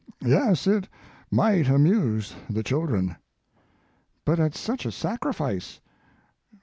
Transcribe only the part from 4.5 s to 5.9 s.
such a sacrifice.